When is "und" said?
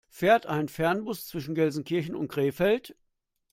2.15-2.27